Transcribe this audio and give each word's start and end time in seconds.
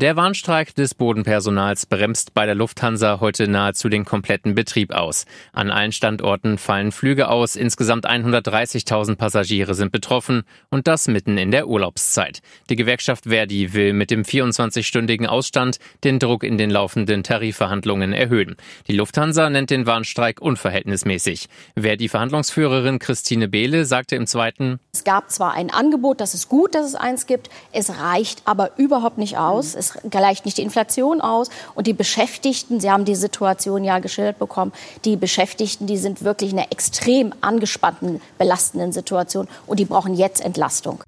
Der 0.00 0.16
Warnstreik 0.16 0.74
des 0.74 0.96
Bodenpersonals 0.96 1.86
bremst 1.86 2.34
bei 2.34 2.46
der 2.46 2.56
Lufthansa 2.56 3.20
heute 3.20 3.46
nahezu 3.46 3.88
den 3.88 4.04
kompletten 4.04 4.56
Betrieb 4.56 4.92
aus. 4.92 5.24
An 5.52 5.70
allen 5.70 5.92
Standorten 5.92 6.58
fallen 6.58 6.90
Flüge 6.90 7.28
aus, 7.28 7.54
insgesamt 7.54 8.04
130.000 8.04 9.14
Passagiere 9.14 9.74
sind 9.74 9.92
betroffen 9.92 10.42
und 10.68 10.88
das 10.88 11.06
mitten 11.06 11.38
in 11.38 11.52
der 11.52 11.68
Urlaubszeit. 11.68 12.40
Die 12.70 12.74
Gewerkschaft 12.74 13.26
Verdi 13.26 13.72
will 13.72 13.92
mit 13.92 14.10
dem 14.10 14.24
24-stündigen 14.24 15.26
Ausstand 15.26 15.78
den 16.02 16.18
Druck 16.18 16.42
in 16.42 16.58
den 16.58 16.70
laufenden 16.70 17.22
Tarifverhandlungen 17.22 18.12
erhöhen. 18.12 18.56
Die 18.88 18.96
Lufthansa 18.96 19.48
nennt 19.48 19.70
den 19.70 19.86
Warnstreik 19.86 20.42
unverhältnismäßig. 20.42 21.48
Verdi-Verhandlungsführerin 21.78 22.98
Christine 22.98 23.46
Behle 23.46 23.84
sagte 23.84 24.16
im 24.16 24.26
zweiten, 24.26 24.80
Es 24.92 25.04
gab 25.04 25.30
zwar 25.30 25.54
ein 25.54 25.70
Angebot, 25.70 26.20
das 26.20 26.34
ist 26.34 26.48
gut, 26.48 26.74
dass 26.74 26.84
es 26.84 26.96
eins 26.96 27.26
gibt, 27.28 27.48
es 27.70 27.96
reicht 27.96 28.42
aber 28.44 28.76
überhaupt 28.76 29.18
nicht 29.18 29.38
aus 29.38 29.83
es 29.84 30.10
gleicht 30.10 30.44
nicht 30.44 30.58
die 30.58 30.62
Inflation 30.62 31.20
aus. 31.20 31.48
Und 31.74 31.86
die 31.86 31.92
Beschäftigten, 31.92 32.80
Sie 32.80 32.90
haben 32.90 33.04
die 33.04 33.14
Situation 33.14 33.84
ja 33.84 33.98
geschildert 33.98 34.38
bekommen, 34.38 34.72
die 35.04 35.16
Beschäftigten, 35.16 35.86
die 35.86 35.98
sind 35.98 36.24
wirklich 36.24 36.52
in 36.52 36.58
einer 36.58 36.72
extrem 36.72 37.32
angespannten, 37.40 38.20
belastenden 38.38 38.92
Situation 38.92 39.48
und 39.66 39.78
die 39.78 39.84
brauchen 39.84 40.14
jetzt 40.14 40.44
Entlastung. 40.44 41.03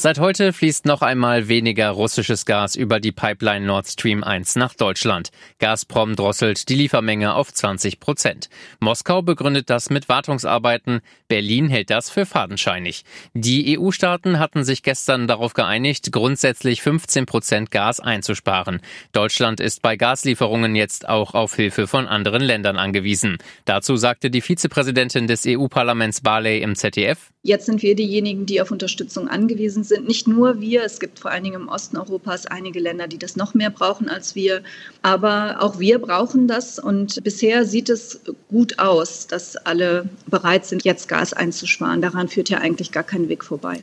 Seit 0.00 0.20
heute 0.20 0.52
fließt 0.52 0.86
noch 0.86 1.02
einmal 1.02 1.48
weniger 1.48 1.90
russisches 1.90 2.46
Gas 2.46 2.76
über 2.76 3.00
die 3.00 3.10
Pipeline 3.10 3.66
Nord 3.66 3.88
Stream 3.88 4.22
1 4.22 4.54
nach 4.54 4.74
Deutschland. 4.74 5.30
Gazprom 5.58 6.14
drosselt 6.14 6.68
die 6.68 6.76
Liefermenge 6.76 7.34
auf 7.34 7.52
20 7.52 7.98
Prozent. 7.98 8.48
Moskau 8.78 9.22
begründet 9.22 9.70
das 9.70 9.90
mit 9.90 10.08
Wartungsarbeiten. 10.08 11.00
Berlin 11.26 11.68
hält 11.68 11.90
das 11.90 12.10
für 12.10 12.26
fadenscheinig. 12.26 13.02
Die 13.34 13.76
EU-Staaten 13.76 14.38
hatten 14.38 14.62
sich 14.62 14.84
gestern 14.84 15.26
darauf 15.26 15.52
geeinigt, 15.52 16.12
grundsätzlich 16.12 16.80
15 16.80 17.26
Prozent 17.26 17.72
Gas 17.72 17.98
einzusparen. 17.98 18.80
Deutschland 19.10 19.58
ist 19.58 19.82
bei 19.82 19.96
Gaslieferungen 19.96 20.76
jetzt 20.76 21.08
auch 21.08 21.34
auf 21.34 21.56
Hilfe 21.56 21.88
von 21.88 22.06
anderen 22.06 22.42
Ländern 22.42 22.78
angewiesen. 22.78 23.38
Dazu 23.64 23.96
sagte 23.96 24.30
die 24.30 24.42
Vizepräsidentin 24.42 25.26
des 25.26 25.42
EU-Parlaments 25.44 26.20
Barley 26.20 26.62
im 26.62 26.76
ZDF. 26.76 27.32
Jetzt 27.42 27.66
sind 27.66 27.82
wir 27.82 27.94
diejenigen, 27.94 28.46
die 28.46 28.60
auf 28.60 28.70
Unterstützung 28.70 29.26
angewiesen 29.26 29.82
sind. 29.82 29.97
Nicht 30.00 30.28
nur 30.28 30.60
wir, 30.60 30.84
es 30.84 31.00
gibt 31.00 31.18
vor 31.18 31.30
allen 31.30 31.44
Dingen 31.44 31.62
im 31.62 31.68
Osten 31.68 31.96
Europas 31.96 32.46
einige 32.46 32.80
Länder, 32.80 33.08
die 33.08 33.18
das 33.18 33.36
noch 33.36 33.54
mehr 33.54 33.70
brauchen 33.70 34.08
als 34.08 34.34
wir. 34.34 34.62
Aber 35.02 35.56
auch 35.60 35.78
wir 35.78 35.98
brauchen 35.98 36.48
das. 36.48 36.78
Und 36.78 37.22
bisher 37.24 37.64
sieht 37.64 37.88
es 37.88 38.20
gut 38.48 38.78
aus, 38.78 39.26
dass 39.26 39.56
alle 39.56 40.08
bereit 40.26 40.66
sind, 40.66 40.84
jetzt 40.84 41.08
Gas 41.08 41.32
einzusparen. 41.32 42.02
Daran 42.02 42.28
führt 42.28 42.48
ja 42.48 42.58
eigentlich 42.58 42.92
gar 42.92 43.04
kein 43.04 43.28
Weg 43.28 43.44
vorbei. 43.44 43.80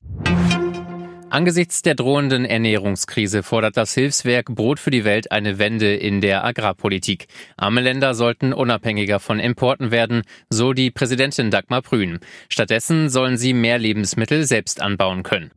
Angesichts 1.36 1.82
der 1.82 1.96
drohenden 1.96 2.46
Ernährungskrise 2.46 3.44
fordert 3.44 3.76
das 3.76 3.94
Hilfswerk 3.94 4.46
Brot 4.56 4.80
für 4.80 4.90
die 4.90 5.04
Welt 5.04 5.34
eine 5.34 5.60
Wende 5.60 5.94
in 5.94 6.22
der 6.22 6.46
Agrarpolitik. 6.46 7.28
Arme 7.58 7.82
Länder 7.82 8.14
sollten 8.14 8.54
unabhängiger 8.54 9.20
von 9.20 9.42
Importen 9.42 9.92
werden, 9.92 10.22
so 10.50 10.72
die 10.72 10.92
Präsidentin 10.92 11.52
Dagmar 11.52 11.82
Prün. 11.82 12.20
Stattdessen 12.48 13.10
sollen 13.10 13.36
sie 13.36 13.54
mehr 13.54 13.80
Lebensmittel 13.80 14.46
selbst 14.46 14.82
anbauen 14.82 15.24
können. 15.24 15.52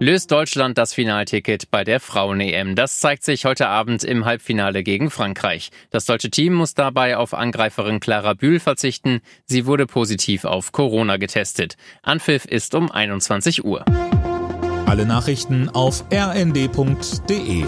Löst 0.00 0.30
Deutschland 0.30 0.78
das 0.78 0.94
Finalticket 0.94 1.72
bei 1.72 1.82
der 1.82 1.98
Frauen-EM? 1.98 2.76
Das 2.76 3.00
zeigt 3.00 3.24
sich 3.24 3.44
heute 3.44 3.66
Abend 3.66 4.04
im 4.04 4.24
Halbfinale 4.24 4.84
gegen 4.84 5.10
Frankreich. 5.10 5.70
Das 5.90 6.04
deutsche 6.04 6.30
Team 6.30 6.54
muss 6.54 6.74
dabei 6.74 7.16
auf 7.16 7.34
Angreiferin 7.34 7.98
Clara 7.98 8.34
Bühl 8.34 8.60
verzichten. 8.60 9.20
Sie 9.44 9.66
wurde 9.66 9.86
positiv 9.86 10.44
auf 10.44 10.70
Corona 10.70 11.16
getestet. 11.16 11.76
Anpfiff 12.02 12.44
ist 12.44 12.76
um 12.76 12.92
21 12.92 13.64
Uhr. 13.64 13.84
Alle 14.86 15.04
Nachrichten 15.04 15.68
auf 15.68 16.04
rnd.de 16.12 17.64